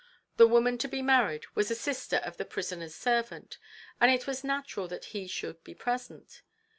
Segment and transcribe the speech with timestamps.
[0.37, 3.59] The woman to be married was a sister of the prisoner's servant,
[3.99, 6.41] and it was natural that he should be present.